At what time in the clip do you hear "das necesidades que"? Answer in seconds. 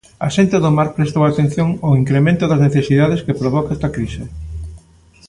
2.47-3.39